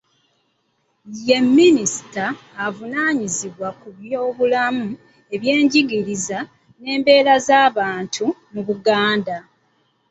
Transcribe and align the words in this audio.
Ye 1.27 1.37
mnisita 1.45 2.25
avunaanyizibwa 2.65 3.69
ku 3.79 3.87
by'obulamu, 3.97 4.87
ebyenjigiriza 5.35 6.39
n'embeera 6.81 7.35
z'abantu 7.47 8.25
mu 8.53 8.61
Buganda. 8.67 9.37